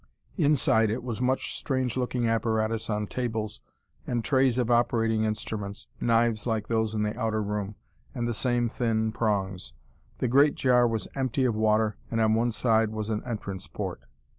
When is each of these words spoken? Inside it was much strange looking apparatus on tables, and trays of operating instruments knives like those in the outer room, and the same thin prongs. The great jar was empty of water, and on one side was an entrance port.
Inside 0.37 0.89
it 0.89 1.03
was 1.03 1.21
much 1.21 1.55
strange 1.59 1.95
looking 1.95 2.27
apparatus 2.27 2.89
on 2.89 3.05
tables, 3.05 3.61
and 4.07 4.25
trays 4.25 4.57
of 4.57 4.71
operating 4.71 5.25
instruments 5.25 5.85
knives 5.99 6.47
like 6.47 6.67
those 6.69 6.95
in 6.95 7.03
the 7.03 7.15
outer 7.19 7.39
room, 7.43 7.75
and 8.15 8.27
the 8.27 8.33
same 8.33 8.67
thin 8.67 9.11
prongs. 9.11 9.73
The 10.17 10.27
great 10.27 10.55
jar 10.55 10.87
was 10.87 11.07
empty 11.13 11.45
of 11.45 11.53
water, 11.53 11.97
and 12.09 12.19
on 12.19 12.33
one 12.33 12.49
side 12.49 12.89
was 12.89 13.11
an 13.11 13.21
entrance 13.27 13.67
port. 13.67 14.01